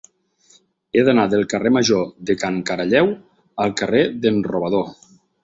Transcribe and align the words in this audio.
He 0.99 1.03
d'anar 1.09 1.25
del 1.33 1.45
carrer 1.51 1.71
Major 1.75 2.07
de 2.31 2.37
Can 2.45 2.57
Caralleu 2.71 3.13
al 3.67 3.77
carrer 3.83 4.03
d'en 4.25 4.43
Robador. 4.51 4.91